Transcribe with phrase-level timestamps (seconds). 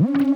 [0.00, 0.29] Mm-hmm.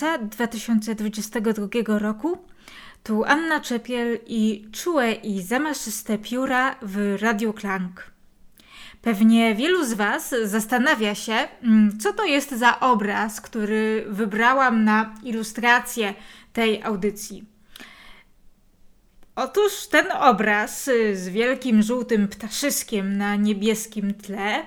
[0.00, 2.38] Marca 2022 roku.
[3.02, 8.10] Tu Anna Czepiel i czułe i zamaszyste pióra w Radio Klang.
[9.02, 15.14] Pewnie wielu z Was zastanawia się, mm, co to jest za obraz, który wybrałam na
[15.22, 16.14] ilustrację
[16.52, 17.44] tej audycji.
[19.36, 24.66] Otóż ten obraz z wielkim żółtym ptaszyskiem na niebieskim tle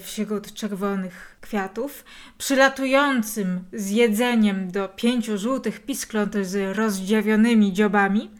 [0.00, 2.04] wśród czerwonych kwiatów,
[2.38, 8.30] przylatującym z jedzeniem do pięciu żółtych piskląt z rozdziawionymi dziobami,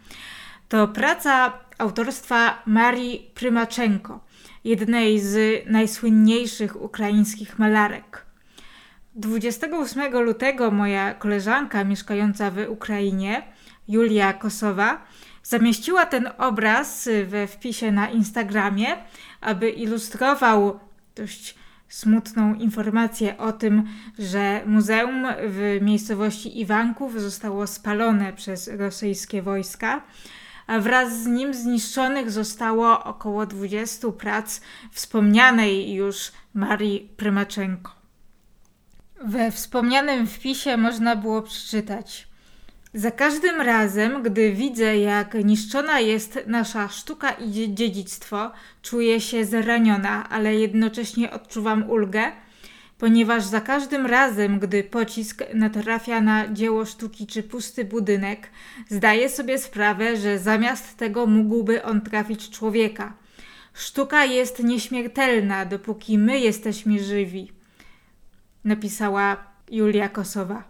[0.69, 4.25] to praca autorstwa Marii Prymaczenko,
[4.65, 8.27] jednej z najsłynniejszych ukraińskich malarek.
[9.15, 13.43] 28 lutego moja koleżanka mieszkająca w Ukrainie,
[13.89, 15.03] Julia Kosowa,
[15.43, 18.87] zamieściła ten obraz we wpisie na Instagramie,
[19.41, 20.81] aby ilustrował
[21.17, 21.55] dość
[21.89, 23.85] smutną informację o tym,
[24.19, 30.03] że muzeum w miejscowości Iwanków zostało spalone przez rosyjskie wojska,
[30.67, 34.61] a wraz z nim zniszczonych zostało około 20 prac
[34.93, 37.93] wspomnianej już Marii Prymaczenko.
[39.25, 42.29] We wspomnianym wpisie można było przeczytać:
[42.95, 48.53] Za każdym razem, gdy widzę, jak niszczona jest nasza sztuka i dzie- dziedzictwo,
[48.83, 52.33] czuję się zraniona, ale jednocześnie odczuwam ulgę,
[52.99, 58.51] ponieważ za każdym razem, gdy pocisk natrafia na dzieło sztuki czy pusty budynek,
[58.89, 63.13] zdaję sobie sprawę, że zamiast tego mógłby on trafić człowieka.
[63.75, 67.53] Sztuka jest nieśmiertelna, dopóki my jesteśmy żywi
[68.65, 69.37] napisała
[69.71, 70.70] Julia Kosowa.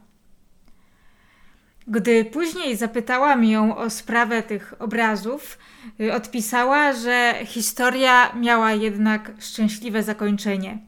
[1.91, 5.59] Gdy później zapytałam ją o sprawę tych obrazów,
[6.01, 10.79] y, odpisała, że historia miała jednak szczęśliwe zakończenie.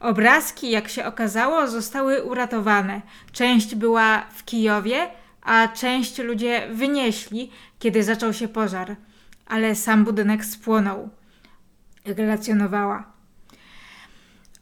[0.00, 3.00] Obrazki, jak się okazało, zostały uratowane.
[3.32, 5.08] Część była w Kijowie,
[5.42, 8.96] a część ludzie wynieśli, kiedy zaczął się pożar,
[9.46, 11.08] ale sam budynek spłonął.
[12.04, 13.04] Relacjonowała.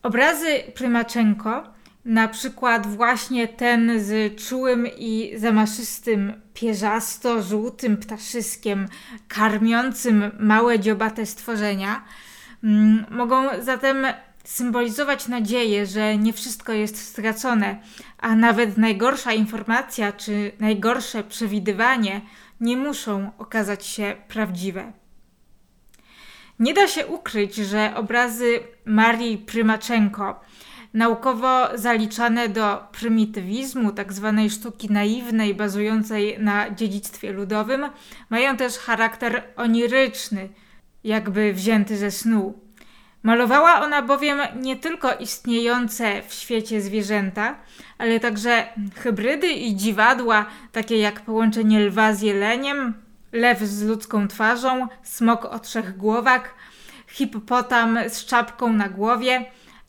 [0.02, 1.62] Obrazy Prymaczenko,
[2.04, 8.88] na przykład właśnie ten z czułym i zamaszystym pierzasto-żółtym ptaszyskiem
[9.28, 12.04] karmiącym małe dziobate stworzenia,
[12.64, 14.06] mm, mogą zatem
[14.44, 17.78] symbolizować nadzieję, że nie wszystko jest stracone,
[18.18, 22.20] a nawet najgorsza informacja czy najgorsze przewidywanie
[22.60, 24.92] nie muszą okazać się prawdziwe.
[26.58, 30.40] Nie da się ukryć, że obrazy Marii Prymaczenko,
[30.94, 33.92] naukowo zaliczane do prymitywizmu.
[33.92, 34.12] Tak
[34.50, 37.86] sztuki naiwnej, bazującej na dziedzictwie ludowym,
[38.30, 40.48] mają też charakter oniryczny,
[41.04, 42.62] jakby wzięty ze snu.
[43.22, 47.54] Malowała ona bowiem nie tylko istniejące w świecie zwierzęta,
[47.98, 48.66] ale także
[48.96, 52.94] hybrydy i dziwadła, takie jak połączenie lwa z jeleniem,
[53.32, 56.54] lew z ludzką twarzą, smok o trzech głowach,
[57.08, 59.44] hipopotam z czapką na głowie,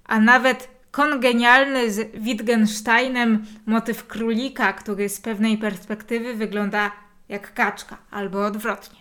[0.06, 6.92] a nawet kongenialny z Wittgensteinem motyw królika, który z pewnej perspektywy wygląda
[7.30, 9.00] jak kaczka, albo odwrotnie.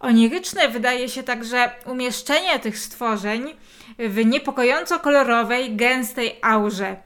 [0.00, 3.54] Oniryczne wydaje się także umieszczenie tych stworzeń
[3.98, 6.96] w niepokojąco kolorowej, gęstej aurze.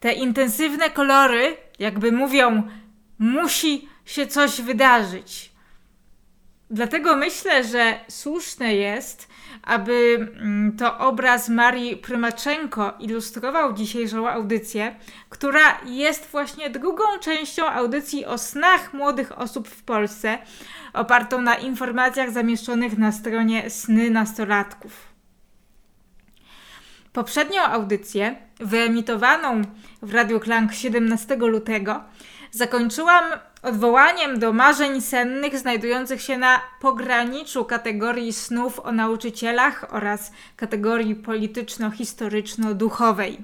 [0.00, 2.62] Te intensywne kolory, jakby mówią,
[3.18, 5.50] musi się coś wydarzyć.
[6.70, 9.28] Dlatego myślę, że słuszne jest,
[9.62, 14.94] aby mm, to obraz Marii Prymaczenko ilustrował dzisiejszą audycję,
[15.28, 20.38] która jest właśnie drugą częścią audycji o snach młodych osób w Polsce,
[20.92, 25.10] opartą na informacjach zamieszczonych na stronie Sny Nastolatków.
[27.12, 29.62] Poprzednią audycję, wyemitowaną
[30.02, 32.04] w Radiu Klang 17 lutego,
[32.50, 33.24] zakończyłam
[33.62, 43.36] odwołaniem do marzeń sennych znajdujących się na pograniczu kategorii snów o nauczycielach oraz kategorii polityczno-historyczno-duchowej.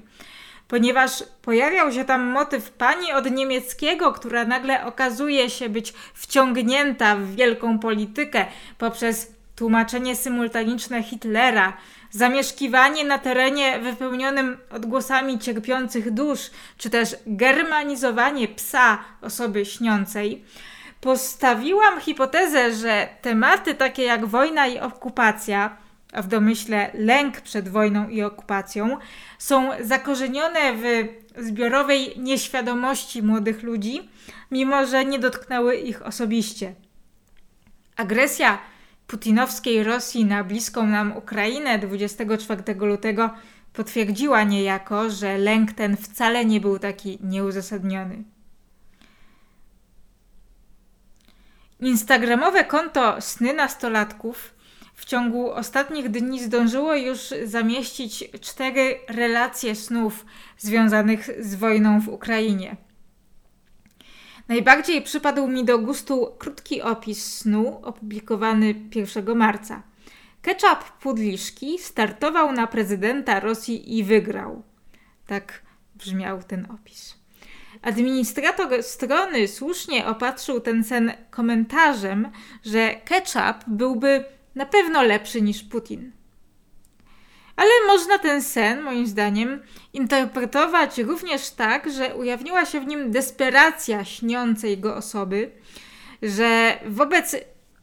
[0.67, 7.35] Ponieważ pojawiał się tam motyw pani od niemieckiego, która nagle okazuje się być wciągnięta w
[7.35, 8.45] wielką politykę
[8.77, 11.73] poprzez tłumaczenie symultaniczne Hitlera,
[12.11, 20.45] zamieszkiwanie na terenie wypełnionym odgłosami cierpiących dusz, czy też germanizowanie psa osoby śniącej,
[21.01, 25.77] postawiłam hipotezę, że tematy takie jak wojna i okupacja,
[26.13, 28.97] a w domyśle lęk przed wojną i okupacją,
[29.39, 30.83] są zakorzenione w
[31.45, 34.09] zbiorowej nieświadomości młodych ludzi,
[34.51, 36.73] mimo że nie dotknęły ich osobiście.
[37.95, 38.57] Agresja
[39.07, 43.29] putinowskiej Rosji na bliską nam Ukrainę 24 lutego
[43.73, 48.23] potwierdziła niejako, że lęk ten wcale nie był taki nieuzasadniony.
[51.79, 54.53] Instagramowe konto Sny Nastolatków
[54.93, 60.25] w ciągu ostatnich dni zdążyło już zamieścić cztery relacje snów
[60.57, 62.86] związanych z wojną w Ukrainie.
[64.47, 69.83] Najbardziej przypadł mi do gustu krótki opis snu opublikowany 1 marca.
[70.41, 74.63] Ketchup Pudliszki startował na prezydenta Rosji i wygrał.
[75.25, 75.61] Tak
[75.95, 77.15] brzmiał ten opis.
[77.81, 82.31] Administrator strony słusznie opatrzył ten sen komentarzem,
[82.65, 86.11] że Ketchup byłby na pewno lepszy niż Putin.
[87.57, 89.63] Ale można ten sen, moim zdaniem,
[89.93, 95.51] interpretować również tak, że ujawniła się w nim desperacja śniącej go osoby,
[96.21, 97.35] że wobec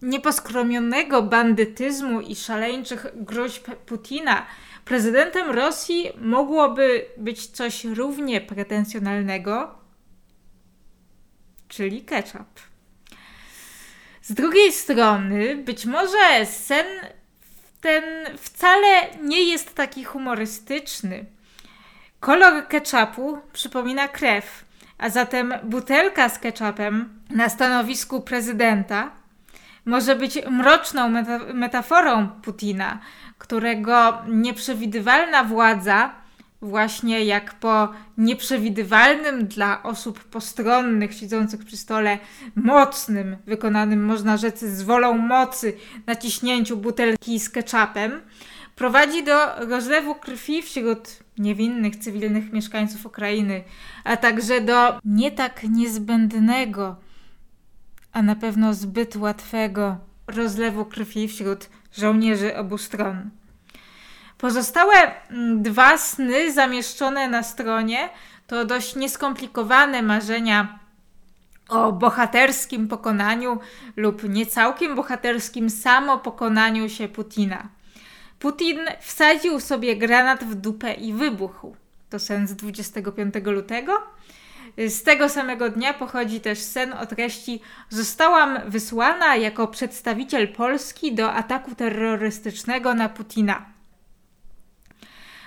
[0.02, 4.46] nieposkromionego bandytyzmu i szaleńczych groźb Putina
[4.84, 9.78] prezydentem Rosji mogłoby być coś równie pretensjonalnego,
[11.68, 12.60] czyli ketchup.
[14.22, 16.86] Z drugiej strony, być może sen
[17.84, 18.04] ten
[18.38, 18.88] wcale
[19.22, 21.24] nie jest taki humorystyczny.
[22.20, 24.64] Kolor ketchupu przypomina krew,
[24.98, 29.10] a zatem butelka z ketchupem na stanowisku prezydenta
[29.84, 31.08] może być mroczną
[31.54, 32.98] metaforą Putina,
[33.38, 36.10] którego nieprzewidywalna władza
[36.64, 37.88] właśnie jak po
[38.18, 42.18] nieprzewidywalnym dla osób postronnych siedzących przy stole
[42.54, 45.76] mocnym, wykonanym można rzec z wolą mocy
[46.06, 48.20] naciśnięciu butelki z ketchupem,
[48.76, 51.08] prowadzi do rozlewu krwi wśród
[51.38, 53.64] niewinnych cywilnych mieszkańców Ukrainy,
[54.04, 56.96] a także do nie tak niezbędnego,
[58.12, 59.96] a na pewno zbyt łatwego
[60.26, 63.30] rozlewu krwi wśród żołnierzy obu stron.
[64.44, 64.94] Pozostałe
[65.30, 68.08] mm, dwa sny zamieszczone na stronie
[68.46, 70.78] to dość nieskomplikowane marzenia
[71.68, 73.58] o bohaterskim pokonaniu
[73.96, 77.68] lub niecałkiem bohaterskim samopokonaniu się Putina.
[78.38, 81.76] Putin wsadził sobie granat w dupę i wybuchł.
[82.10, 83.92] To sen z 25 lutego.
[84.88, 91.32] Z tego samego dnia pochodzi też sen o treści Zostałam wysłana jako przedstawiciel Polski do
[91.32, 93.73] ataku terrorystycznego na Putina.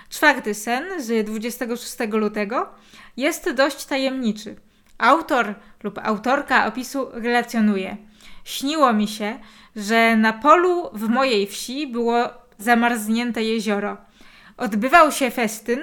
[0.08, 2.68] Czwarty sen z 26 lutego
[3.16, 4.56] jest dość tajemniczy.
[4.98, 7.96] Autor lub autorka opisu relacjonuje.
[8.44, 9.38] Śniło mi się,
[9.76, 13.96] że na polu w mojej wsi było zamarznięte jezioro.
[14.56, 15.80] Odbywał się festyn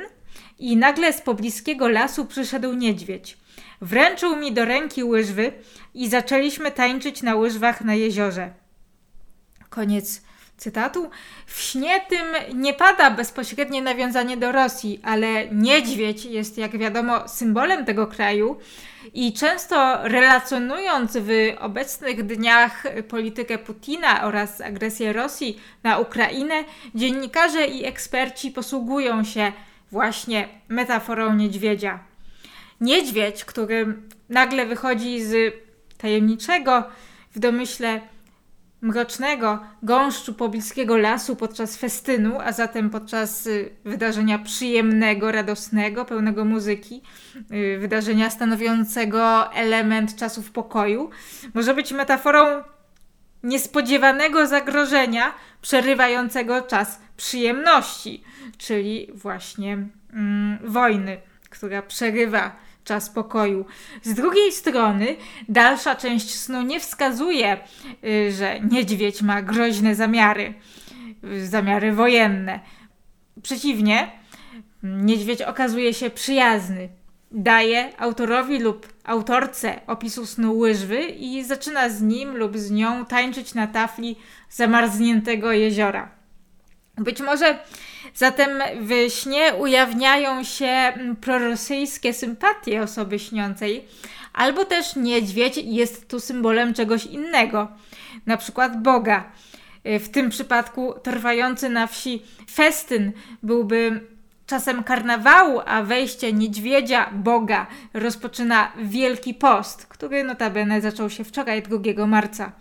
[0.60, 3.38] i nagle z pobliskiego lasu przyszedł niedźwiedź.
[3.82, 5.54] Wręczył mi do ręki łyżwy
[5.94, 8.54] i zaczęliśmy tańczyć na łyżwach na jeziorze.
[9.70, 10.22] Koniec
[10.58, 11.10] cytatu.
[11.46, 17.86] W śnie tym nie pada bezpośrednie nawiązanie do Rosji, ale niedźwiedź jest, jak wiadomo, symbolem
[17.86, 18.58] tego kraju
[19.14, 26.64] i często relacjonując w obecnych dniach politykę Putina oraz agresję Rosji na Ukrainę,
[26.96, 29.52] dziennikarze i eksperci posługują się
[29.92, 32.00] właśnie metaforą niedźwiedzia.
[32.82, 33.98] Niedźwiedź, który
[34.30, 35.54] nagle wychodzi z
[35.98, 36.84] tajemniczego
[37.36, 38.02] w domyśle
[38.86, 47.02] mrocznego gąszczu pobliskiego lasu podczas festynu, a zatem podczas y, wydarzenia przyjemnego, radosnego, pełnego muzyki,
[47.52, 51.10] y, wydarzenia stanowiącego element czasów pokoju,
[51.54, 52.64] może być metaforą
[53.44, 58.24] niespodziewanego zagrożenia przerywającego czas przyjemności,
[58.58, 59.74] czyli właśnie
[60.14, 61.18] mm, wojny,
[61.50, 63.66] która przerywa czas pokoju.
[64.04, 65.16] Z drugiej strony,
[65.50, 67.58] dalsza część snu nie wskazuje,
[68.04, 70.54] y, że niedźwiedź ma groźne zamiary,
[71.24, 72.60] y, zamiary wojenne.
[73.44, 74.12] Przeciwnie,
[74.84, 76.90] niedźwiedź okazuje się przyjazny,
[77.32, 83.54] daje autorowi lub autorce opisu snu łyżwy i zaczyna z nim lub z nią tańczyć
[83.54, 84.16] na tafli
[84.50, 86.12] zamarzniętego jeziora.
[86.98, 87.60] Być może
[88.16, 88.50] zatem
[88.82, 93.86] w śnie ujawniają się mm, prorosyjskie sympatie osoby śniącej,
[94.34, 97.68] albo też niedźwiedź jest tu symbolem czegoś innego,
[98.26, 99.32] na przykład Boga.
[99.86, 103.12] W tym przypadku trwający na wsi festyn
[103.44, 104.02] byłby
[104.46, 112.08] czasem karnawału, a wejście niedźwiedzia Boga rozpoczyna Wielki Post, który notabene zaczął się wczoraj 2
[112.08, 112.52] marca.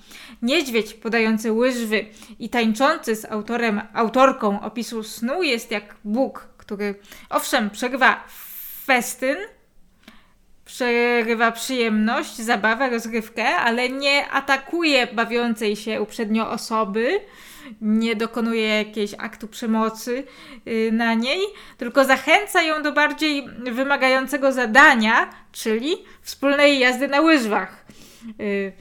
[0.43, 2.07] Niedźwiedź podający łyżwy
[2.39, 6.95] i tańczący z autorem, autorką opisu snu jest jak Bóg, który
[7.31, 8.25] owszem przerywa
[8.85, 9.37] festyn,
[10.65, 17.21] przerywa przyjemność, zabawę, rozrywkę, ale nie atakuje bawiącej się uprzednio osoby,
[17.81, 20.25] nie dokonuje jakiegoś aktu przemocy
[20.69, 21.41] y, na niej,
[21.79, 27.85] tylko zachęca ją do bardziej wymagającego zadania, czyli wspólnej jazdy na łyżwach.
[28.41, 28.73] Y,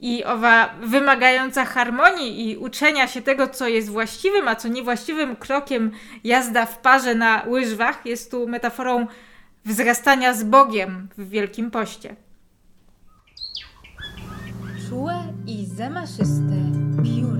[0.00, 5.90] I owa wymagająca harmonii i uczenia się tego, co jest właściwym, a co niewłaściwym krokiem
[6.24, 9.06] jazda w parze na łyżwach, jest tu metaforą
[9.64, 12.16] wzrastania z Bogiem w Wielkim Poście.
[14.88, 16.56] Czułe i zamaszyste
[17.04, 17.31] pióra.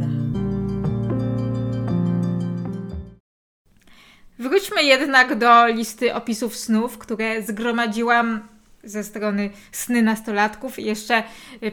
[4.43, 8.49] Wróćmy jednak do listy opisów snów, które zgromadziłam
[8.85, 11.23] ze strony sny nastolatków jeszcze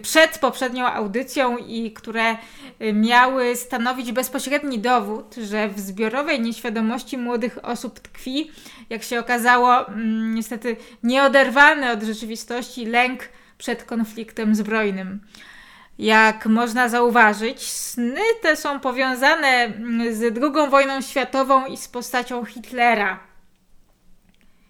[0.01, 2.37] przed poprzednią audycją i które
[2.93, 8.51] miały stanowić bezpośredni dowód, że w zbiorowej nieświadomości młodych osób tkwi,
[8.89, 15.19] jak się okazało, mm, niestety nieoderwany od rzeczywistości lęk przed konfliktem zbrojnym.
[15.99, 22.45] Jak można zauważyć, sny te są powiązane mm, z II wojną światową i z postacią
[22.45, 23.19] Hitlera.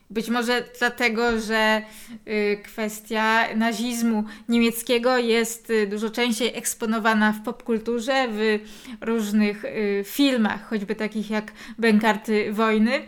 [0.10, 1.82] Być może dlatego, że
[2.28, 8.60] y, kwestia nazizmu niemieckiego jest y, dużo częściej eksponowana w popkulturze, w
[9.02, 13.02] różnych y, filmach, choćby takich jak Bękarty Wojny,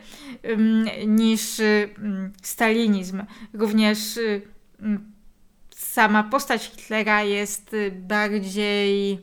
[1.07, 1.41] niż
[2.41, 3.23] stalinizm.
[3.53, 3.97] Również
[5.91, 9.19] sama postać Hitlera jest y, bardziej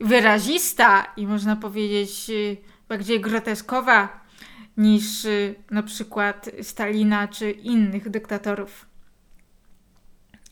[0.00, 2.56] wyrazista i można powiedzieć y,
[2.88, 4.20] bardziej groteskowa
[4.76, 8.86] niż y, na przykład Stalina czy innych dyktatorów.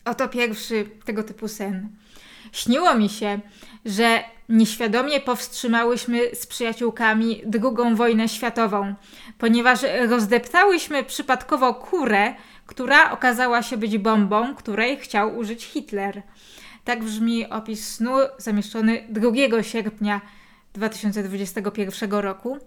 [0.05, 1.89] Oto pierwszy tego typu sen.
[2.51, 3.39] Śniło mi się,
[3.85, 8.95] że nieświadomie powstrzymałyśmy z przyjaciółkami drugą wojnę światową,
[9.37, 9.79] ponieważ
[10.09, 16.21] rozdeptałyśmy przypadkowo kurę, która okazała się być bombą, której chciał użyć Hitler.
[16.83, 20.21] Tak brzmi opis snu zamieszczony 2 sierpnia
[20.73, 22.57] 2021 roku.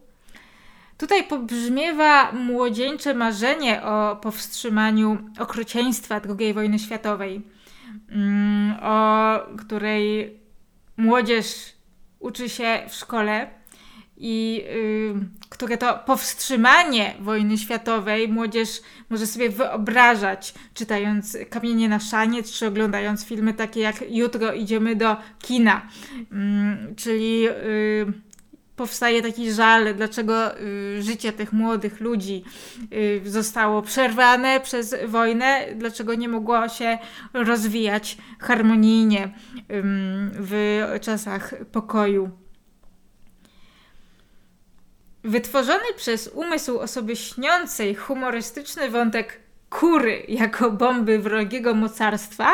[0.99, 7.43] Tutaj pobrzmiewa młodzieńcze marzenie o powstrzymaniu okrucieństwa II wojny światowej,
[8.09, 10.39] mm, o której
[10.97, 11.47] młodzież
[12.19, 13.58] uczy się w szkole
[14.21, 15.15] i y,
[15.49, 18.69] które to powstrzymanie wojny światowej młodzież
[19.11, 25.17] może sobie wyobrażać, czytając Kamienie na szaniec, czy oglądając filmy takie jak Jutro idziemy do
[25.39, 25.89] kina.
[26.17, 28.29] Y, czyli y,
[28.79, 32.45] powstaje taki żal, dlaczego y, życie tych młodych ludzi
[32.93, 36.99] y, zostało przerwane przez wojnę, dlaczego nie mogło się
[37.35, 39.35] rozwijać harmonijnie
[40.41, 42.48] w czasach pokoju.
[45.25, 52.53] Wytworzony przez umysł osoby śniącej humorystyczny wątek kury jako bomby wrogiego mocarstwa,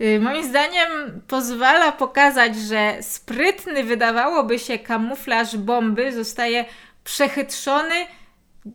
[0.00, 6.64] y, moim zdaniem pozwala pokazać, że sprytny wydawałoby się kamuflaż bomby zostaje
[7.04, 8.06] przechytrzony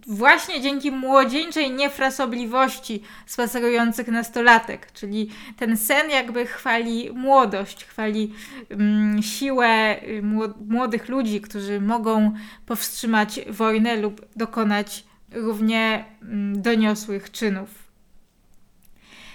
[0.08, 8.34] właśnie dzięki młodzieńczej niefrasobliwości spacerujących nastolatek, czyli ten sen jakby chwali młodość, chwali
[8.70, 10.22] mm, siłę y,
[10.68, 12.34] młodych ludzi, którzy mogą
[12.66, 17.70] powstrzymać wojnę lub dokonać równie mm, doniosłych czynów.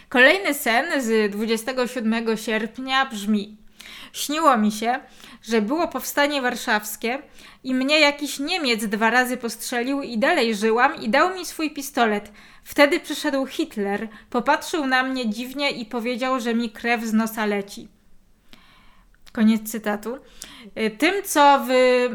[0.08, 3.56] Kolejny sen z 27 sierpnia brzmi:
[4.12, 5.00] Śniło mi się,
[5.44, 7.18] że było powstanie warszawskie
[7.64, 12.32] i mnie jakiś Niemiec dwa razy postrzelił i dalej żyłam i dał mi swój pistolet.
[12.64, 17.93] Wtedy przyszedł Hitler, popatrzył na mnie dziwnie i powiedział, że mi krew z nosa leci.
[19.34, 20.18] Koniec cytatu.
[20.78, 22.10] Y, tym, co w y,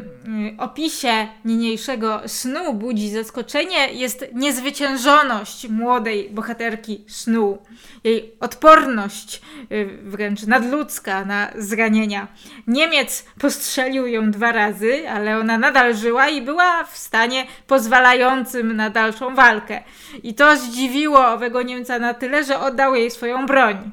[0.57, 7.57] opisie niniejszego snu budzi zaskoczenie, jest niezwyciężoność młodej bohaterki snu.
[8.03, 12.27] Jej odporność, y, wręcz nadludzka na zranienia.
[12.67, 18.89] Niemiec postrzelił ją dwa razy, ale ona nadal żyła i była w stanie pozwalającym na
[18.89, 19.83] dalszą walkę.
[20.23, 23.91] I to zdziwiło owego Niemca na tyle, że oddał jej swoją broń.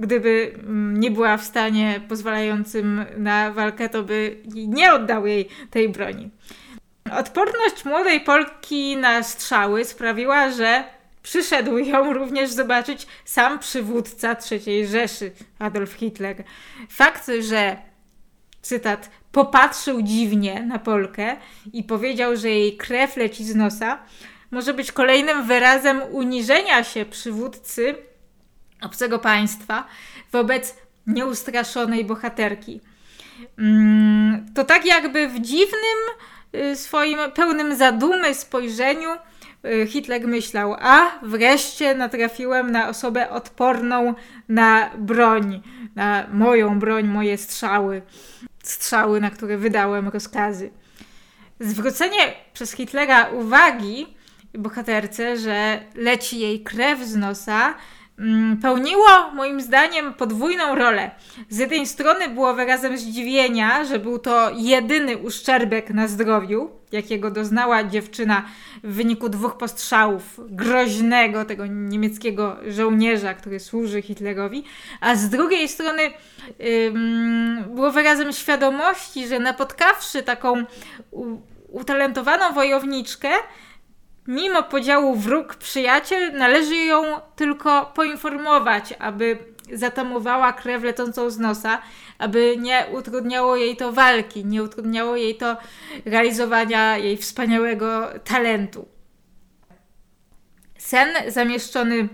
[0.00, 5.88] Gdyby mm, nie była w stanie pozwalającym na walkę, to by nie oddał jej tej
[5.88, 6.30] broni.
[7.12, 10.84] Odporność młodej Polki na strzały sprawiła, że
[11.22, 16.44] przyszedł ją również zobaczyć sam przywódca III Rzeszy, Adolf Hitler.
[16.88, 17.76] Fakt, że
[18.62, 21.36] cytat, popatrzył dziwnie na Polkę
[21.72, 23.98] i powiedział, że jej krew leci z nosa,
[24.50, 27.94] może być kolejnym wyrazem uniżenia się przywódcy
[28.82, 29.86] obcego państwa
[30.32, 32.80] wobec nieustraszonej bohaterki.
[33.58, 35.98] Mm, to tak jakby w dziwnym,
[36.54, 39.08] y, swoim pełnym zadumy spojrzeniu
[39.64, 44.14] y, Hitler myślał, a wreszcie natrafiłem na osobę odporną
[44.48, 45.62] na broń,
[45.96, 48.02] na moją broń, moje strzały,
[48.62, 50.70] strzały, na które wydałem rozkazy.
[51.60, 54.06] Zwrócenie przez Hitlera uwagi
[54.54, 57.74] bohaterce, że leci jej krew z nosa,
[58.62, 61.10] pełniło moim zdaniem podwójną rolę.
[61.48, 67.84] Z jednej strony było wyrazem zdziwienia, że był to jedyny uszczerbek na zdrowiu, jakiego doznała
[67.84, 68.44] dziewczyna
[68.84, 74.64] w wyniku dwóch postrzałów groźnego tego niemieckiego żołnierza, który służy Hitlerowi,
[75.00, 76.02] a z drugiej strony
[76.86, 80.64] ym, było wyrazem świadomości, że napotkawszy taką
[81.68, 83.28] utalentowaną wojowniczkę,
[84.26, 87.02] mimo podziału wróg-przyjaciel, należy ją
[87.36, 89.38] tylko poinformować, aby
[89.72, 91.82] zatamowała krew lecącą z nosa,
[92.18, 95.56] aby nie utrudniało jej to walki, nie utrudniało jej to
[96.04, 98.88] realizowania jej wspaniałego talentu.
[100.78, 102.08] Sen zamieszczony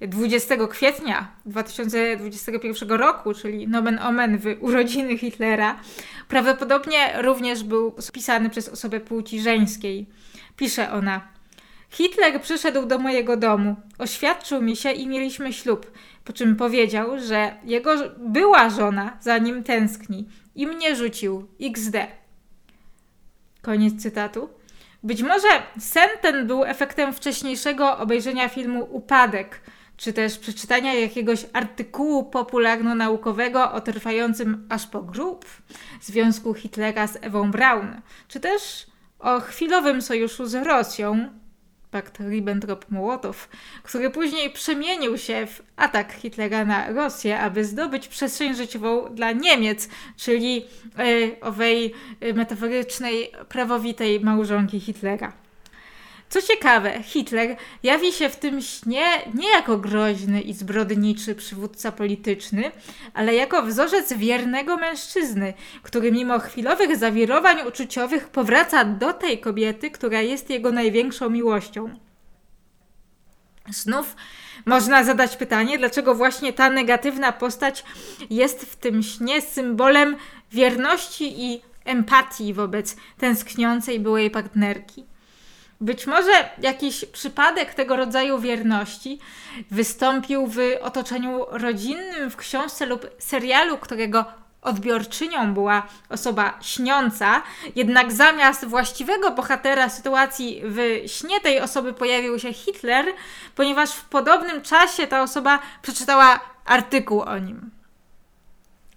[0.00, 5.80] 20 kwietnia 2021 roku, czyli nomen omen w urodziny Hitlera,
[6.28, 10.06] prawdopodobnie również był spisany przez osobę płci żeńskiej.
[10.56, 11.37] Pisze ona:
[11.90, 15.90] Hitler przyszedł do mojego domu, oświadczył mi się i mieliśmy ślub,
[16.24, 21.96] po czym powiedział, że jego była żona za nim tęskni i mnie rzucił XD.
[23.62, 24.48] Koniec cytatu.
[25.02, 25.48] Być może
[25.80, 29.60] sen ten był efektem wcześniejszego obejrzenia filmu Upadek,
[29.96, 35.44] czy też przeczytania jakiegoś artykułu popularno-naukowego o trwającym aż po grób
[36.00, 38.86] związku Hitlera z Ewą Braun, czy też
[39.18, 41.28] o chwilowym sojuszu z Rosją,
[41.90, 43.48] pakt Ribbentrop-Mołotow,
[43.82, 49.88] który później przemienił się w atak Hitlera na Rosję, aby zdobyć przestrzeń życiową dla Niemiec,
[50.16, 50.64] czyli
[50.98, 55.47] y, owej e, metaforycznej, prawowitej małżonki Hitlera.
[56.28, 62.70] Co ciekawe, Hitler jawi się w tym śnie nie jako groźny i zbrodniczy przywódca polityczny,
[63.14, 70.22] ale jako wzorzec wiernego mężczyzny, który mimo chwilowych zawirowań uczuciowych powraca do tej kobiety, która
[70.22, 71.98] jest jego największą miłością.
[73.70, 74.16] Znów
[74.66, 77.84] można zadać pytanie, dlaczego właśnie ta negatywna postać
[78.30, 80.16] jest w tym śnie symbolem
[80.52, 85.04] wierności i empatii wobec tęskniącej byłej partnerki.
[85.80, 89.18] Być może jakiś przypadek tego rodzaju wierności
[89.70, 94.24] wystąpił w otoczeniu rodzinnym, w książce lub serialu, którego
[94.62, 97.42] odbiorczynią była osoba śniąca,
[97.76, 103.06] jednak zamiast właściwego bohatera sytuacji w śnie tej osoby pojawił się Hitler,
[103.54, 107.77] ponieważ w podobnym czasie ta osoba przeczytała artykuł o nim.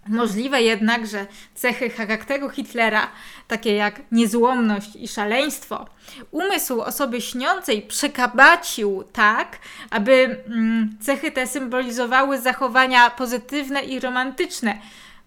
[0.08, 3.08] Możliwe jednak, że cechy charakteru Hitlera,
[3.48, 5.88] takie jak niezłomność i szaleństwo,
[6.32, 9.60] umysł osoby śniącej przekabacił tak,
[9.90, 14.78] aby mm, cechy te symbolizowały zachowania pozytywne i romantyczne,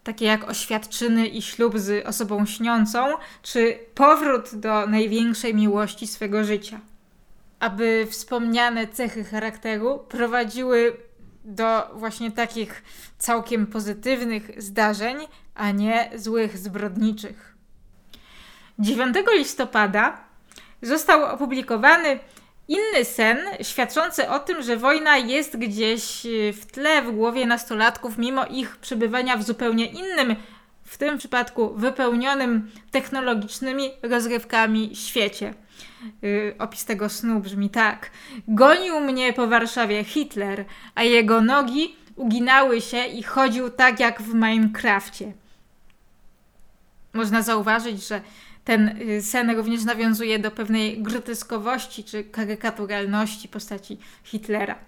[0.05, 3.07] takie jak oświadczyny i ślub z osobą śniącą,
[3.43, 6.81] czy powrót do największej miłości swego życia.
[7.61, 10.97] Aby wspomniane cechy charakteru prowadziły
[11.45, 12.83] do właśnie takich
[13.19, 15.17] całkiem pozytywnych zdarzeń,
[15.55, 17.55] a nie złych, zbrodniczych.
[18.79, 20.19] 9 listopada
[20.83, 22.19] został opublikowany
[22.69, 28.47] inny sen świadczący o tym, że wojna jest gdzieś w tle w głowie nastolatków, mimo
[28.47, 30.37] ich przebywania w zupełnie innym,
[30.85, 35.55] w tym przypadku wypełnionym technologicznymi rozrywkami świecie.
[36.23, 38.11] Yy, opis tego snu brzmi tak.
[38.49, 44.35] Gonił mnie po Warszawie Hitler, a jego nogi uginały się i chodził tak jak w
[44.35, 45.33] Minecrafcie.
[47.13, 48.21] Można zauważyć, że
[48.65, 54.79] ten y, sen również nawiązuje do pewnej groteskowości czy karykaturalności postaci Hitlera.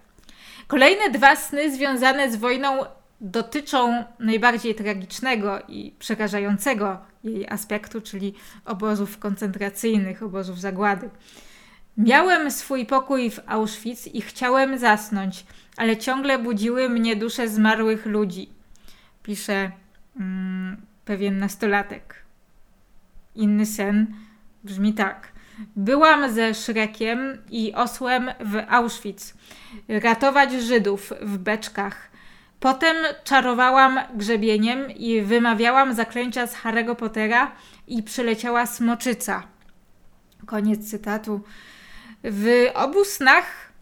[0.67, 2.85] Kolejne dwa sny związane z wojną
[3.21, 11.11] dotyczą najbardziej tragicznego i przerażającego jej aspektu, czyli obozów koncentracyjnych, obozów zagłady.
[11.97, 18.49] Miałem swój pokój w Auschwitz i chciałem zasnąć, ale ciągle budziły mnie dusze zmarłych ludzi,
[19.23, 19.71] pisze
[20.21, 22.15] mm, pewien nastolatek.
[23.35, 24.15] Inny sen
[24.65, 25.33] brzmi tak.
[25.77, 29.35] Byłam ze Szrekiem i osłem w Auschwitz.
[29.89, 32.11] Ratować Żydów w beczkach.
[32.67, 37.53] Potem czarowałam grzebieniem i wymawiałam zaklęcia z Harry'ego Pottera
[37.87, 39.43] i przyleciała smoczyca.
[40.47, 41.41] Koniec cytatu.
[42.25, 43.73] W obu snach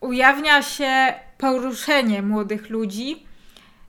[0.00, 3.26] ujawnia się poruszenie młodych ludzi,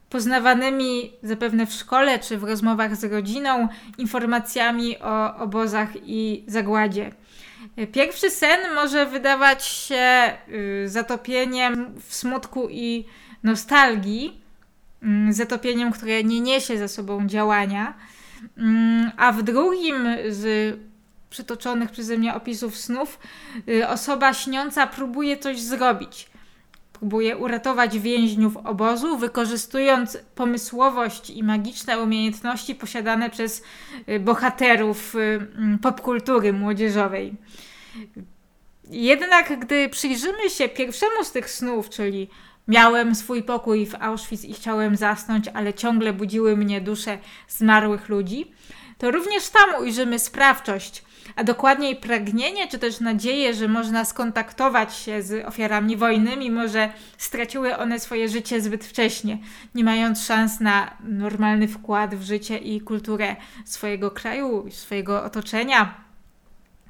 [0.10, 7.12] poznawanymi zapewne w szkole czy w rozmowach z rodziną informacjami o obozach i zagładzie.
[7.92, 13.06] Pierwszy sen może wydawać się y, zatopieniem w smutku i
[13.44, 14.42] nostalgii,
[15.04, 17.94] mm, zatopieniem, które nie niesie ze sobą działania,
[18.58, 20.76] mm, a w drugim z
[21.30, 23.20] przytoczonych przeze mnie opisów snów
[23.70, 26.30] y, osoba śniąca próbuje coś zrobić.
[27.00, 33.64] Próbuje uratować więźniów obozu, wykorzystując pomysłowość i magiczne umiejętności posiadane przez
[34.10, 37.36] y, bohaterów mm, popkultury młodzieżowej.
[38.90, 42.30] Jednak gdy przyjrzymy się pierwszemu z tych snów, czyli
[42.68, 48.52] miałem swój pokój w Auschwitz i chciałem zasnąć, ale ciągle budziły mnie dusze zmarłych ludzi,
[48.98, 51.04] to również tam ujrzymy sprawczość,
[51.36, 56.90] a dokładniej pragnienie, czy też nadzieję, że można skontaktować się z ofiarami wojny, mimo że
[57.18, 59.38] straciły one swoje życie zbyt wcześnie,
[59.76, 63.36] nie mając szans na normalny wkład w życie i kulturę
[63.66, 65.94] swojego kraju, swojego otoczenia.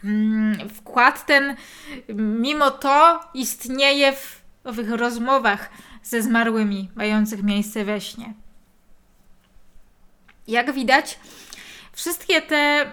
[0.04, 1.56] Mm, wkład ten,
[2.16, 5.70] mimo to, istnieje w owych rozmowach
[6.04, 8.34] ze zmarłymi, mających miejsce we śnie.
[10.48, 11.20] Jak widać,
[11.94, 12.92] wszystkie te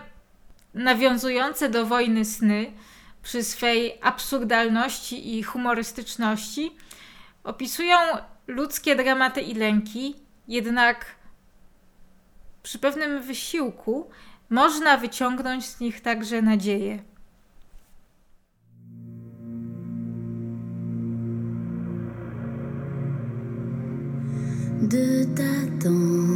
[0.74, 2.72] nawiązujące do wojny sny,
[3.22, 6.76] przy swej absurdalności i humorystyczności,
[7.44, 7.96] opisują
[8.46, 10.14] ludzkie dramaty i lęki,
[10.48, 11.06] jednak
[12.62, 14.10] przy pewnym wysiłku
[14.50, 17.02] można wyciągnąć z nich także nadzieję.
[24.82, 26.33] De t'attendre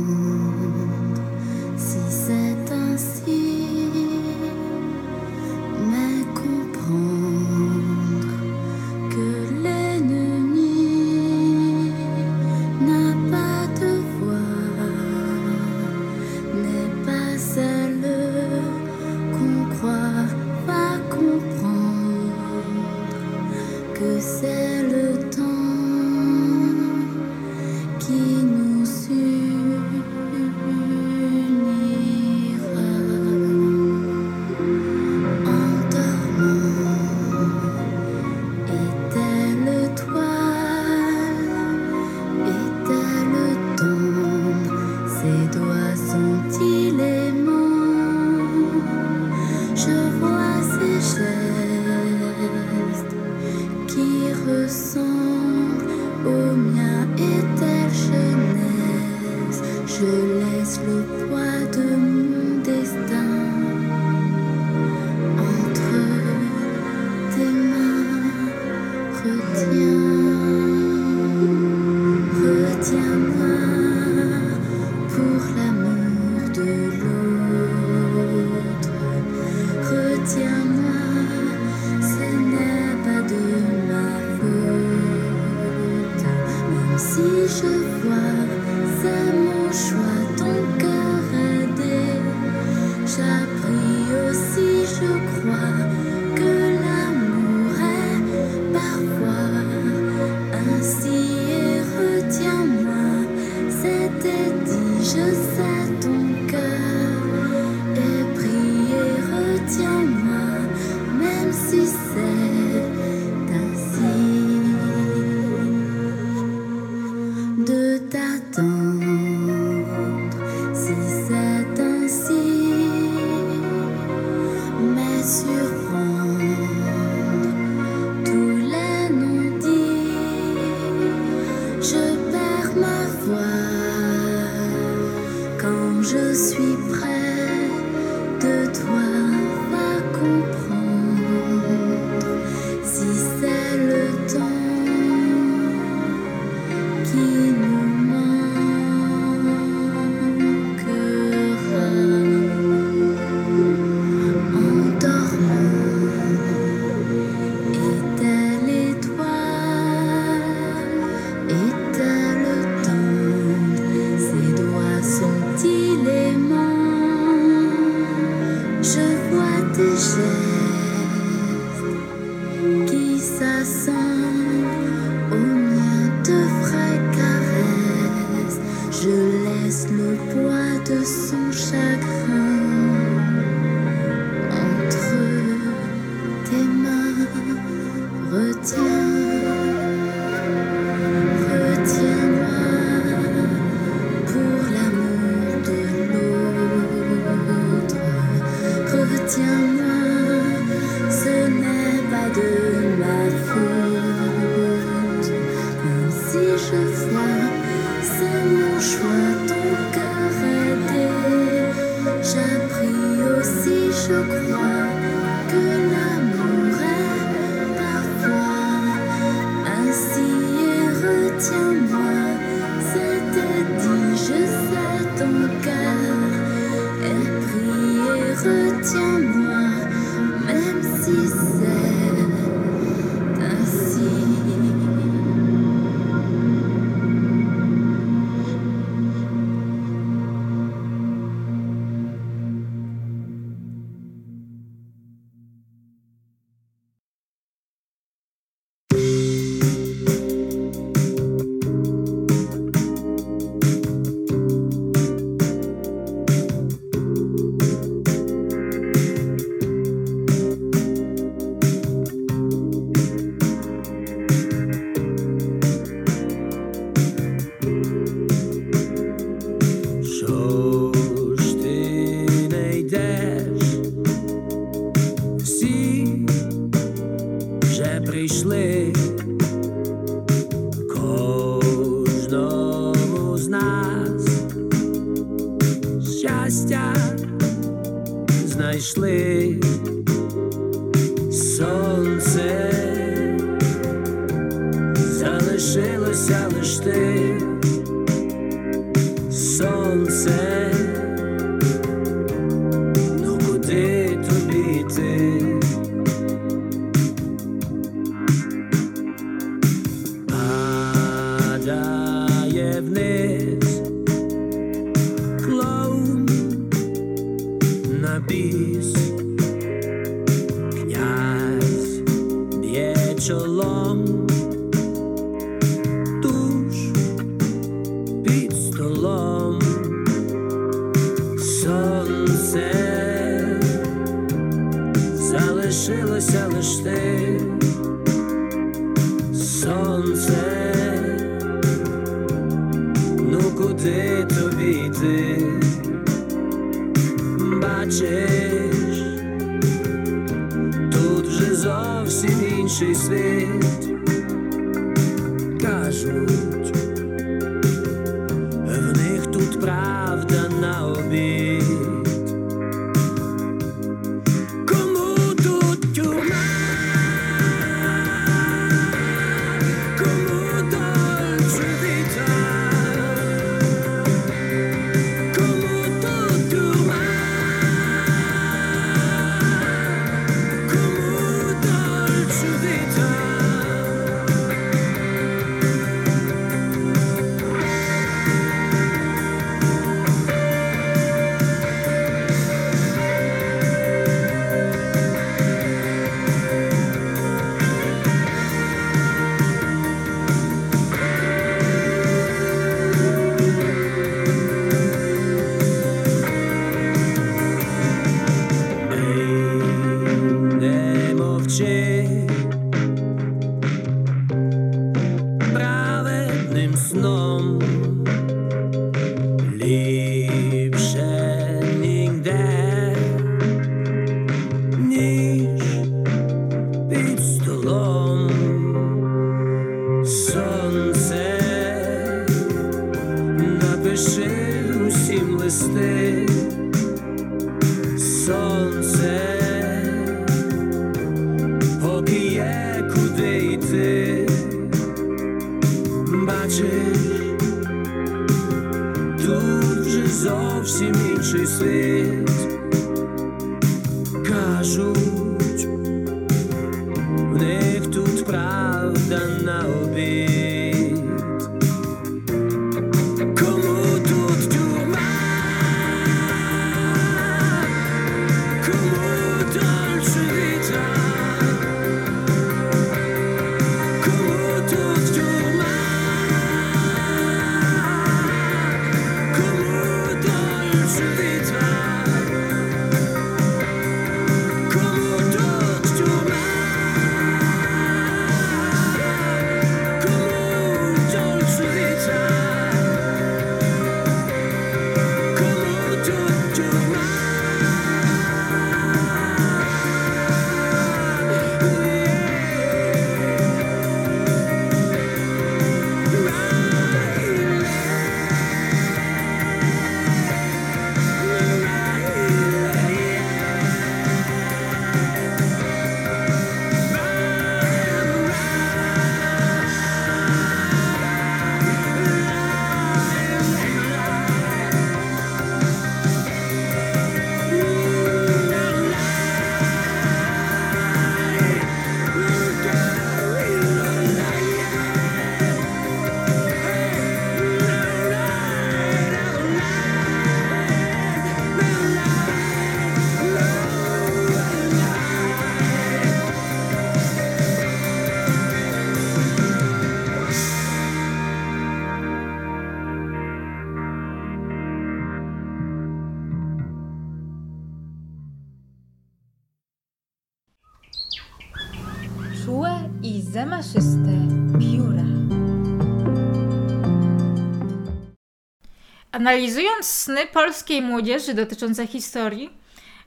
[569.18, 572.50] Analizując sny polskiej młodzieży dotyczące historii,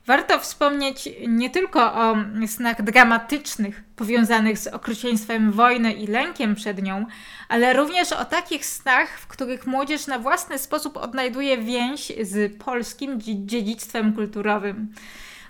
[0.05, 2.15] warto wspomnieć nie tylko o
[2.47, 7.05] snach dramatycznych powiązanych z okrucieństwem wojny i lękiem przed nią,
[7.49, 13.21] ale również o takich snach, w których młodzież na własny sposób odnajduje więź z polskim
[13.21, 14.93] dzie- dziedzictwem kulturowym.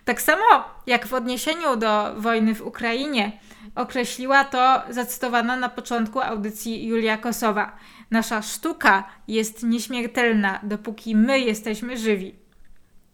[0.05, 0.43] Tak samo
[0.87, 3.31] jak w odniesieniu do wojny w Ukrainie,
[3.75, 7.77] określiła to zacytowana na początku audycji Julia Kosowa.
[8.11, 12.35] Nasza sztuka jest nieśmiertelna, dopóki my jesteśmy żywi.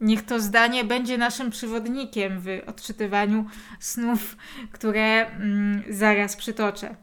[0.02, 3.46] Niech to zdanie będzie naszym przewodnikiem w odczytywaniu
[3.80, 4.38] snów,
[4.72, 6.96] które mm, zaraz przytoczę.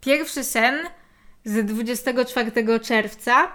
[0.00, 0.74] Pierwszy sen
[1.44, 3.52] z 24 czerwca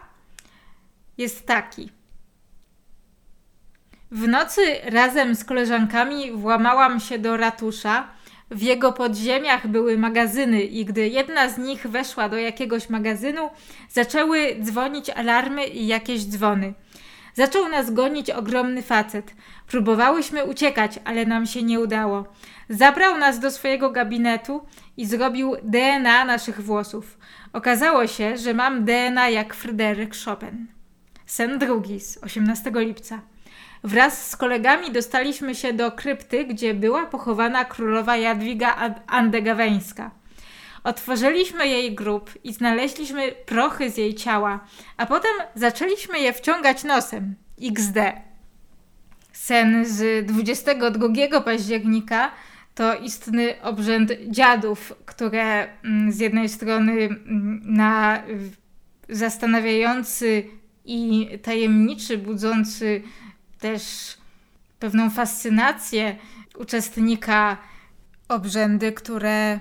[1.18, 1.92] jest taki.
[4.12, 8.08] W nocy razem z koleżankami włamałam się do ratusza.
[8.52, 13.50] W jego podziemiach były magazyny, i gdy jedna z nich weszła do jakiegoś magazynu,
[13.90, 16.74] zaczęły dzwonić alarmy i jakieś dzwony.
[17.34, 19.34] Zaczął nas gonić ogromny facet.
[19.68, 22.26] Próbowałyśmy uciekać, ale nam się nie udało.
[22.70, 24.66] Zabrał nas do swojego gabinetu
[24.98, 27.18] i zrobił DNA naszych włosów.
[27.54, 30.68] Okazało się, że mam DNA jak Fryderyk Chopin.
[31.26, 33.22] Sen drugi z 18 lipca.
[33.84, 40.12] Wraz z kolegami dostaliśmy się do krypty, gdzie była pochowana królowa Jadwiga Ad- Andegaweńska.
[40.84, 44.60] Otworzyliśmy jej grób i znaleźliśmy prochy z jej ciała,
[44.98, 47.36] a potem zaczęliśmy je wciągać nosem.
[47.62, 47.98] XD.
[49.32, 52.32] Sen z 22 października
[52.76, 58.24] to istny obrzęd dziadów, które mm, z jednej strony mm, na
[59.10, 60.44] zastanawiający
[60.86, 63.02] i tajemniczy, budzący
[63.60, 63.84] też
[64.80, 66.16] pewną fascynację
[66.58, 67.58] uczestnika
[68.28, 69.60] obrzędy, które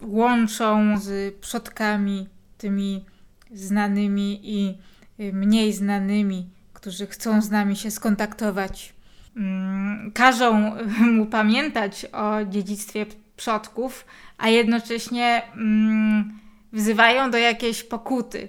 [0.00, 3.04] łączą z przodkami tymi
[3.52, 4.78] znanymi i
[5.20, 8.94] y, mniej znanymi, którzy chcą z nami się skontaktować.
[9.36, 10.76] Mm, Każą
[11.16, 13.06] mu pamiętać o dziedzictwie
[13.36, 14.04] przodków,
[14.38, 16.38] a jednocześnie mm,
[16.72, 18.48] wzywają do jakiejś pokuty.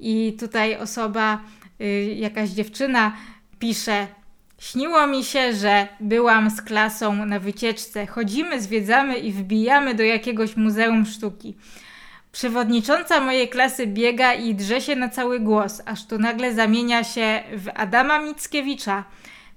[0.00, 1.40] I tutaj osoba,
[1.80, 3.16] y, jakaś dziewczyna
[3.58, 4.06] pisze:
[4.70, 8.06] Śniło mi się, że byłam z klasą na wycieczce.
[8.06, 11.56] Chodzimy, zwiedzamy i wbijamy do jakiegoś muzeum sztuki.
[12.32, 17.42] Przewodnicząca mojej klasy biega i drze się na cały głos, aż tu nagle zamienia się
[17.56, 19.04] w Adama Mickiewicza.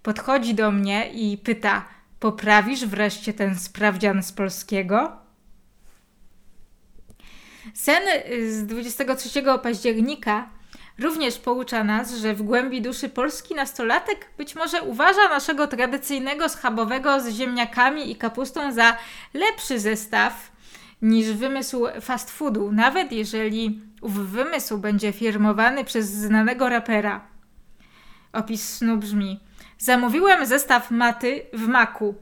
[0.03, 1.85] Podchodzi do mnie i pyta:
[2.19, 5.11] Poprawisz wreszcie ten sprawdzian z polskiego?
[7.73, 10.56] Sen y, z 23 października
[10.99, 17.21] Również poucza nas, że w głębi duszy polski nastolatek być może uważa naszego tradycyjnego schabowego
[17.21, 18.97] z ziemniakami i kapustą za
[19.33, 20.51] lepszy zestaw
[21.01, 27.21] niż wymysł fast foodu, nawet jeżeli ów wymysł będzie firmowany przez znanego rapera.
[28.33, 29.39] Opis snu brzmi:
[29.77, 32.15] Zamówiłem zestaw maty w maku,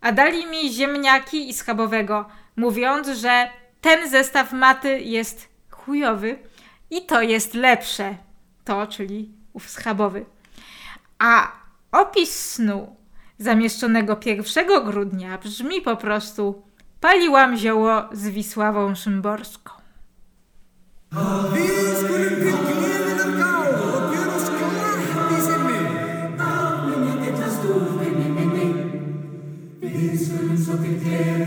[0.00, 3.50] a dali mi ziemniaki i schabowego, mówiąc, że
[3.80, 6.38] ten zestaw maty jest chujowy
[6.90, 8.16] i to jest lepsze.
[8.64, 10.24] To, czyli ów schabowy.
[11.18, 11.52] A
[11.92, 12.96] opis snu
[13.38, 16.62] zamieszczonego 1 grudnia brzmi po prostu
[17.00, 19.72] Paliłam zioło z Wisławą Szymborską.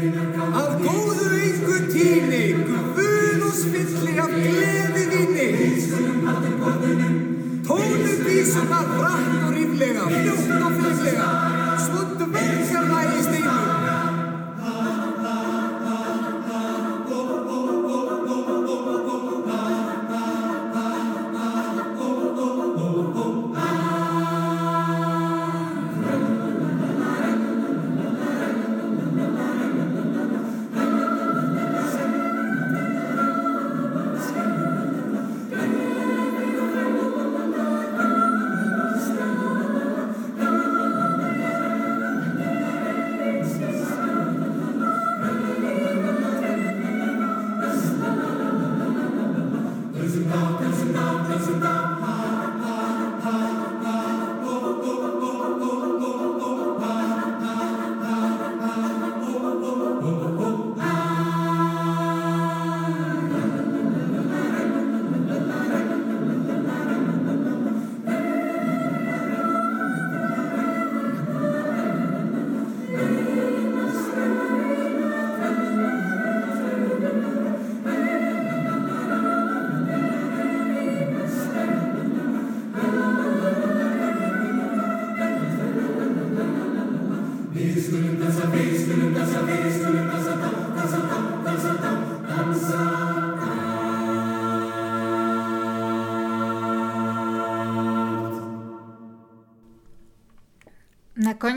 [0.03, 0.32] Skulum
[8.53, 11.42] Sana Rahto Rivlega, Fjorto Fjortlega.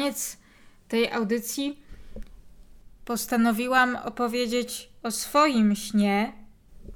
[0.07, 0.37] Koniec
[0.89, 1.83] tej audycji
[3.05, 6.33] postanowiłam opowiedzieć o swoim śnie.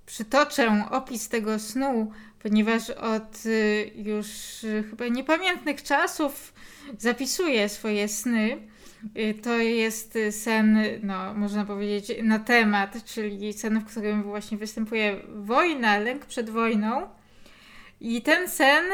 [0.06, 4.28] Przytoczę opis tego snu, ponieważ od y, już
[4.64, 6.54] y, chyba niepamiętnych czasów
[6.98, 8.68] zapisuję swoje sny.
[9.16, 15.16] Y, To jest sen, no, można powiedzieć, na temat, czyli sen, w którym właśnie występuje
[15.28, 17.08] wojna, lęk przed wojną.
[18.00, 18.84] I ten sen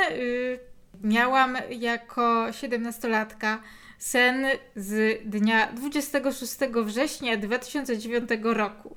[1.02, 3.58] miałam jako 17-latka.
[3.98, 8.96] Sen z dnia 26 września 2009 roku.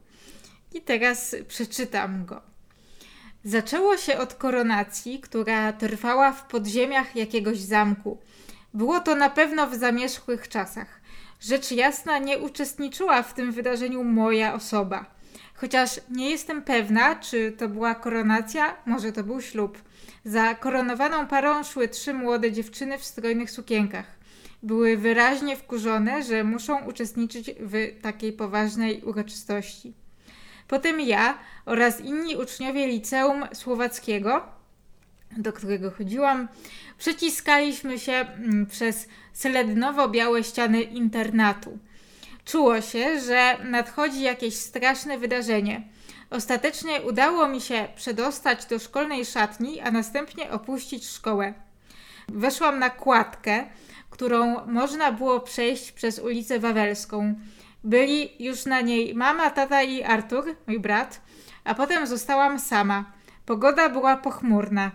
[0.74, 2.42] I teraz przeczytam go.
[3.44, 8.18] Zaczęło się od koronacji, która trwała w podziemiach jakiegoś zamku.
[8.74, 11.02] Było to na pewno w zamierzchłych czasach.
[11.40, 15.06] Rzecz jasna nie uczestniczyła w tym wydarzeniu moja osoba.
[15.56, 19.82] Chociaż nie jestem pewna, czy to była koronacja, może to był ślub.
[20.26, 24.19] Za koronowaną parą szły trzy młode dziewczyny w strojnych sukienkach.
[24.64, 29.94] Były wyraźnie wkurzone, że muszą uczestniczyć w takiej poważnej uroczystości.
[30.68, 34.42] Potem ja oraz inni uczniowie liceum słowackiego,
[35.38, 36.48] do którego chodziłam,
[36.98, 41.80] przeciskaliśmy się mm, przez selednowo-białe ściany internatu.
[42.46, 45.82] Czuło się, że nadchodzi jakieś straszne wydarzenie.
[46.30, 51.54] Ostatecznie udało mi się przedostać do szkolnej szatni, a następnie opuścić szkołę.
[52.28, 53.66] Weszłam na kładkę,
[54.20, 57.36] którą można było przejść przez ulicę Wawelską.
[57.84, 61.22] Byli już na niej mama, tata i Artur, mój brat,
[61.64, 63.12] a potem zostałam sama.
[63.46, 64.92] Pogoda była pochmurna.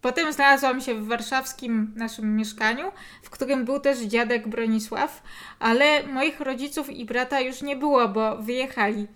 [0.00, 5.22] Potem znalazłam się w warszawskim naszym mieszkaniu, w którym był też dziadek Bronisław,
[5.58, 9.06] ale moich rodziców i brata już nie było, bo wyjechali.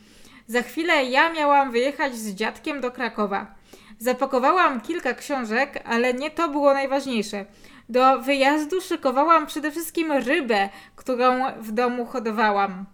[0.47, 3.55] Za chwilę ja miałam wyjechać z dziadkiem do Krakowa.
[3.99, 7.47] Zapakowałam kilka książek, ale nie to było najważniejsze.
[7.89, 12.87] Do wyjazdu szykowałam przede wszystkim rybę, którą w domu hodowałam.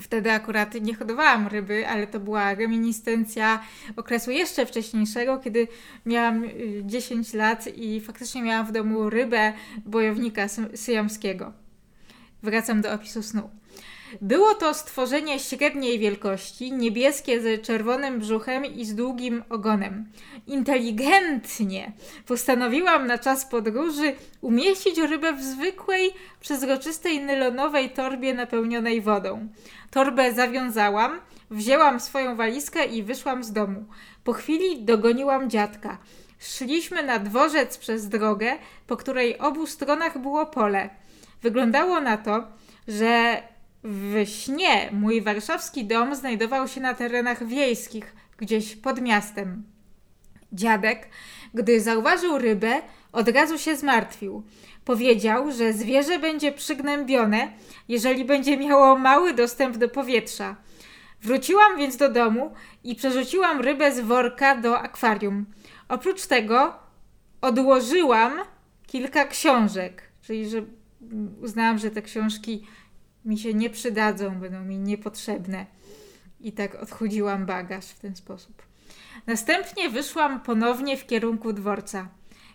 [0.00, 3.60] Wtedy akurat nie hodowałam ryby, ale to była reminiscencja
[3.96, 5.68] okresu jeszcze wcześniejszego, kiedy
[6.06, 9.52] miałam y, 10 lat i faktycznie miałam w domu rybę
[9.86, 11.52] bojownika sy- syjamskiego.
[12.42, 13.50] Wracam do opisu snu.
[14.20, 20.08] Było to stworzenie średniej wielkości, niebieskie z czerwonym brzuchem i z długim ogonem.
[20.46, 21.92] Inteligentnie
[22.26, 26.10] postanowiłam na czas podróży umieścić rybę w zwykłej,
[26.40, 29.48] przezroczystej nylonowej torbie napełnionej wodą.
[29.90, 33.84] Torbę zawiązałam, wzięłam swoją walizkę i wyszłam z domu.
[34.24, 35.98] Po chwili dogoniłam dziadka.
[36.38, 38.52] Szliśmy na dworzec przez drogę,
[38.86, 40.90] po której obu stronach było pole.
[41.42, 42.44] Wyglądało na to,
[42.88, 43.42] że
[43.84, 49.64] w śnie mój warszawski dom znajdował się na terenach wiejskich, gdzieś pod miastem.
[50.52, 51.08] Dziadek,
[51.54, 52.82] gdy zauważył rybę,
[53.12, 54.44] od razu się zmartwił.
[54.84, 57.52] Powiedział, że zwierzę będzie przygnębione,
[57.88, 60.56] jeżeli będzie miało mały dostęp do powietrza.
[61.22, 62.52] Wróciłam więc do domu
[62.84, 65.46] i przerzuciłam rybę z worka do akwarium.
[65.88, 66.74] Oprócz tego
[67.40, 68.32] odłożyłam
[68.86, 70.62] kilka książek, czyli że
[71.42, 72.66] uznałam, że te książki
[73.24, 75.66] mi się nie przydadzą, będą mi niepotrzebne.
[76.40, 78.62] I tak odchudziłam bagaż w ten sposób.
[79.26, 82.08] Następnie wyszłam ponownie w kierunku dworca.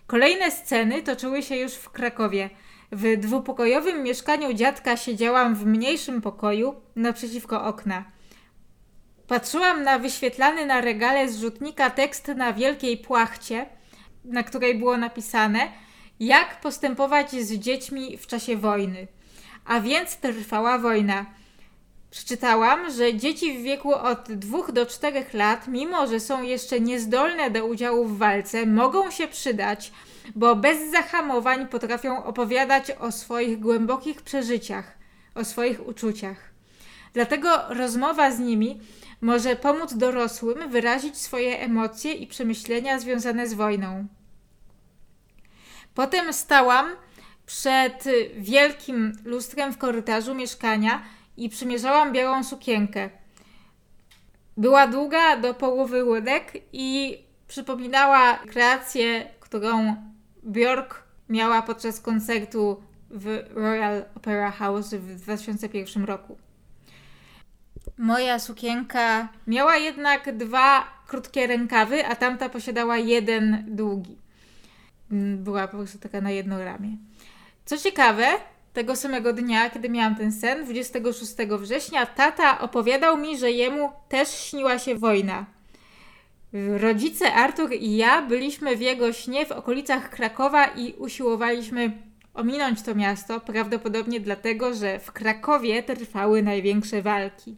[0.07, 2.49] Kolejne sceny toczyły się już w Krakowie.
[2.91, 8.03] W dwupokojowym mieszkaniu dziadka siedziałam w mniejszym pokoju naprzeciwko okna.
[9.27, 13.65] Patrzyłam na wyświetlany na regale zrzutnika tekst na wielkiej płachcie,
[14.25, 15.59] na której było napisane
[16.19, 19.07] jak postępować z dziećmi w czasie wojny.
[19.69, 21.25] A więc trwała wojna.
[22.11, 27.51] Przeczytałam, że dzieci w wieku od 2 do 4 lat, mimo że są jeszcze niezdolne
[27.51, 29.91] do udziału w walce, mogą się przydać,
[30.35, 34.97] bo bez zahamowań potrafią opowiadać o swoich głębokich przeżyciach,
[35.35, 36.37] o swoich uczuciach.
[37.13, 38.81] Dlatego rozmowa z nimi
[39.21, 44.07] może pomóc dorosłym wyrazić swoje emocje i przemyślenia związane z wojną.
[45.93, 46.89] Potem stałam
[47.49, 48.03] przed
[48.37, 51.03] wielkim lustrem w korytarzu mieszkania
[51.37, 53.09] i przymierzałam białą sukienkę.
[54.57, 59.95] Była długa do połowy łydek i przypominała kreację, którą
[60.43, 66.37] Björk miała podczas koncertu w Royal Opera House w 2001 roku.
[67.97, 74.17] Moja sukienka miała jednak dwa krótkie rękawy, a tamta posiadała jeden długi.
[75.11, 76.97] Mm, była po prostu taka na jedno ramię.
[77.69, 78.27] Co ciekawe,
[78.73, 84.29] tego samego dnia, kiedy miałam ten sen, 26 września, tata opowiadał mi, że jemu też
[84.29, 85.45] śniła się wojna.
[86.53, 91.91] Rodzice Artur i ja byliśmy w jego śnie w okolicach Krakowa i usiłowaliśmy
[92.33, 97.55] ominąć to miasto, prawdopodobnie dlatego, że w Krakowie trwały największe walki.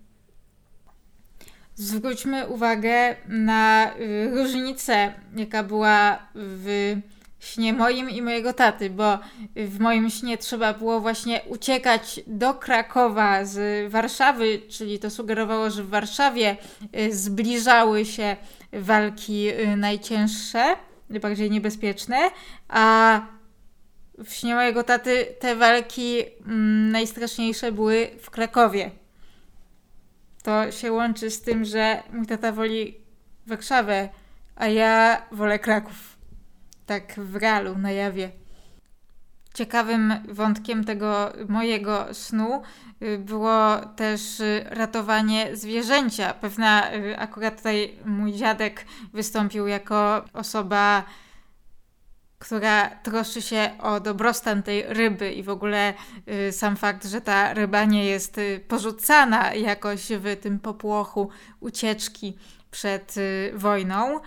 [1.76, 6.95] Zwróćmy uwagę na y, różnicę, jaka była w
[7.41, 9.19] śnie moim i mojego taty, bo
[9.55, 15.83] w moim śnie trzeba było właśnie uciekać do Krakowa z Warszawy, czyli to sugerowało, że
[15.83, 16.57] w Warszawie
[16.97, 18.37] y, zbliżały się
[18.73, 20.75] walki y, najcięższe,
[21.09, 22.17] najbardziej niebezpieczne,
[22.67, 23.21] a
[24.25, 28.91] w śnie mojego taty te walki mm, najstraszniejsze były w Krakowie.
[30.43, 32.97] To się łączy z tym, że mój tata woli
[33.47, 34.09] Warszawę,
[34.55, 36.11] a ja wolę Kraków
[36.91, 38.31] tak w realu, na jawie.
[39.53, 42.61] Ciekawym wątkiem tego mojego snu
[43.01, 46.33] y, było też y, ratowanie zwierzęcia.
[46.33, 51.03] Pewna, y, akurat tutaj mój dziadek wystąpił jako osoba,
[52.39, 55.93] która troszczy się o dobrostan tej ryby i w ogóle
[56.51, 61.29] sam fakt, że ta ryba nie jest porzucana jakoś w tym popłochu
[61.59, 62.37] ucieczki
[62.71, 63.15] przed
[63.53, 64.19] wojną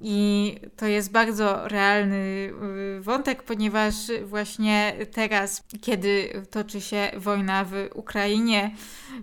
[0.00, 3.94] i to jest bardzo realny y, wątek, ponieważ
[4.24, 8.74] właśnie teraz, kiedy toczy się wojna w Ukrainie,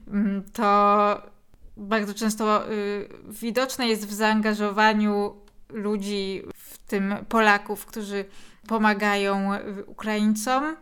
[0.07, 1.21] mm, to
[1.77, 5.35] bardzo często y, widoczne jest w zaangażowaniu
[5.69, 8.25] ludzi, w tym Polaków, którzy
[8.67, 9.49] pomagają
[9.85, 10.75] Ukraińcom,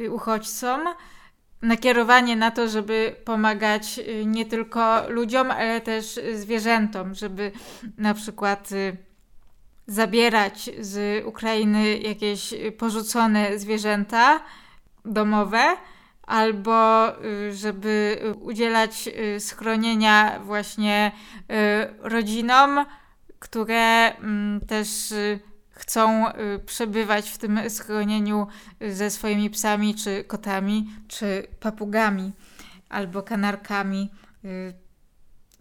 [0.00, 0.80] y, uchodźcom,
[1.62, 7.52] nakierowanie na to, żeby pomagać nie tylko ludziom, ale też zwierzętom, żeby
[7.98, 8.70] na przykład
[9.88, 14.40] zabierać z Ukrainy jakieś porzucone zwierzęta
[15.04, 15.76] domowe,
[16.28, 22.86] albo y, żeby udzielać y, schronienia właśnie y, rodzinom,
[23.38, 25.14] które mm, też
[25.70, 26.24] chcą
[26.66, 28.46] przebywać w tym schronieniu
[28.80, 32.32] ze swoimi psami, czy kotami, czy papugami,
[32.88, 34.10] albo kanarkami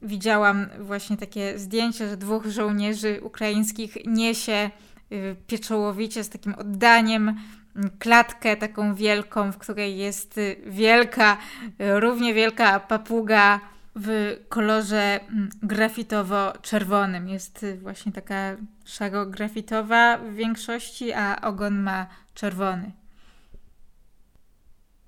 [0.01, 4.71] widziałam właśnie takie zdjęcie, że dwóch żołnierzy ukraińskich niesie
[5.11, 7.35] y, pieczołowicie z takim oddaniem
[7.99, 11.37] klatkę taką wielką, w której jest wielka,
[11.79, 13.59] równie wielka papuga
[13.95, 17.29] w kolorze mm, grafitowo-czerwonym.
[17.29, 22.91] Jest właśnie taka szaro-grafitowa w większości, a ogon ma czerwony.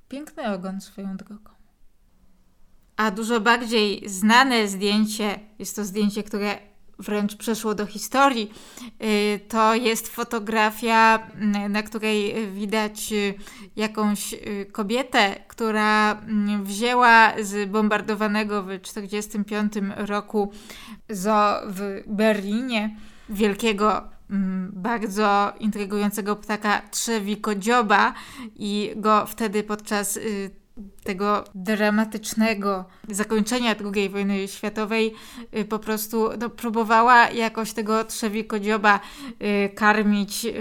[0.09, 1.58] Piękny ogon swoją drogą.
[2.99, 6.57] A dużo bardziej znane zdjęcie, jest to zdjęcie, które
[6.99, 8.53] wręcz przeszło do historii,
[9.03, 13.33] y, to jest fotografia, mm, na której widać y,
[13.75, 20.51] jakąś y, kobietę, która mm, wzięła z bombardowanego w 1945 roku
[21.09, 22.95] zoo w Berlinie
[23.29, 28.13] wielkiego mm, bardzo intrygującego ptaka trzewikodzioba
[28.55, 30.19] i go wtedy podczas
[31.03, 35.13] tego dramatycznego zakończenia II wojny światowej
[35.57, 38.99] y, po prostu no, próbowała jakoś tego trzewikodzioba
[39.41, 40.51] y, karmić y,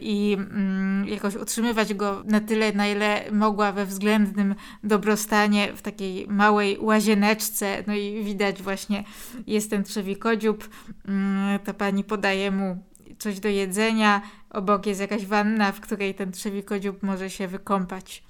[0.00, 4.54] i mm, jakoś utrzymywać go na tyle, na ile mogła we względnym
[4.84, 7.84] dobrostanie w takiej małej łazieneczce.
[7.86, 9.04] No i widać właśnie
[9.46, 10.68] jest ten trzewikodziób,
[11.08, 12.78] mm, ta pani podaje mu
[13.18, 18.25] coś do jedzenia, obok jest jakaś wanna, w której ten trzewikodziób może się wykąpać.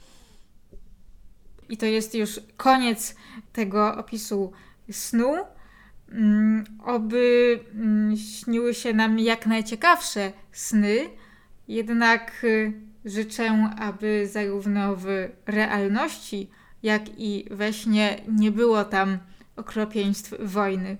[1.68, 3.14] I to jest już koniec
[3.52, 4.52] tego opisu
[4.90, 5.34] snu.
[6.12, 10.98] Mm, oby mm, śniły się nam jak najciekawsze sny,
[11.68, 12.72] jednak y,
[13.04, 15.06] życzę, aby zarówno w
[15.46, 16.50] realności,
[16.82, 19.18] jak i we śnie nie było tam
[19.56, 20.96] okropieństw wojny.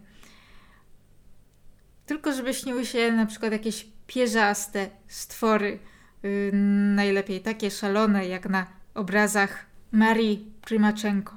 [2.06, 5.78] Tylko żeby śniły się na przykład jakieś pierzaste stwory,
[6.24, 6.50] y,
[6.94, 11.36] najlepiej takie szalone jak na obrazach Marii Primaczenko.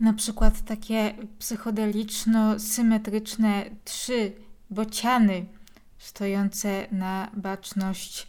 [0.00, 4.32] Na przykład takie psychodeliczno-symetryczne trzy
[4.70, 5.46] bociany
[5.98, 8.26] stojące na baczność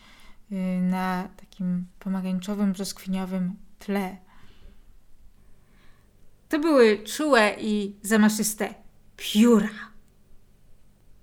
[0.52, 4.18] y, na takim pomarańczowym, brzoskwiniowym tle.
[6.50, 8.74] To były czułe i zamaszyste
[9.18, 9.70] pióra.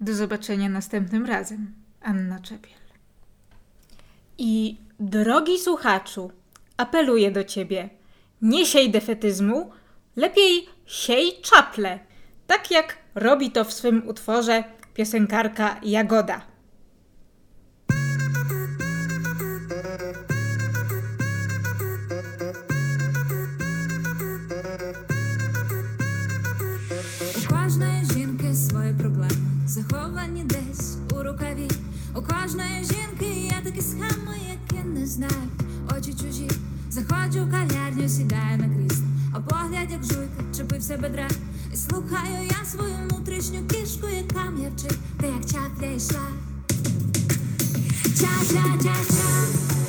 [0.01, 1.73] Do zobaczenia następnym razem.
[2.01, 2.79] Anna Czepiel.
[4.39, 6.31] I drogi słuchaczu,
[6.77, 7.89] apeluję do ciebie–
[8.42, 9.72] nie siej defetyzmu,
[10.16, 12.00] lepiej siej czaple,
[12.48, 16.42] tak jak robi to w swym utworze piosenkarka Jagoda.
[27.38, 29.30] У кожної жінки свої проблеми,
[29.66, 31.68] заховані десь у рукаві.
[32.16, 35.52] У кожної жінки є такі схеми, які не знають
[35.98, 36.50] очі чужі.
[36.93, 41.29] Заходжу в кав'ярню, сідаю на крісло, а погляд, як жуйка, чепився бедра.
[41.73, 46.29] І слухаю я свою внутрішню кішку, яка м'явчить, та як чапля йшла.
[48.05, 49.82] Ча-ча-ча-ча, чапля,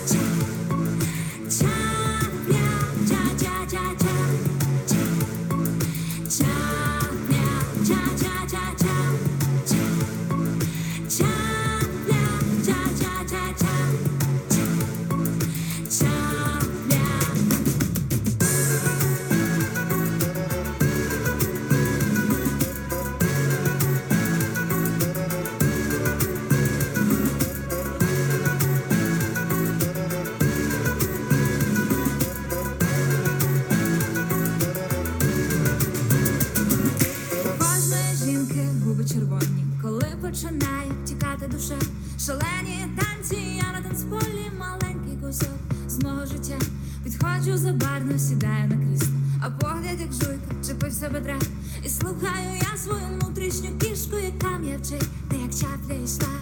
[39.03, 41.75] губи червоні, коли починає тікати душа.
[42.19, 46.59] Шалені танці, я на танцполі маленький кусок з мого життя.
[47.03, 51.39] Підходжу за барно, сідаю на крісло, а погляд, як жуйка, чепився бедра.
[51.85, 56.33] І слухаю я свою внутрішню кішку, яка м'явчить, та як чапля йшла.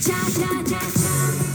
[0.00, 1.47] Ча-ча-ча-ча,